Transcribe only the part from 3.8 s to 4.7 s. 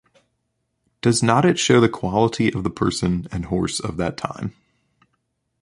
that time.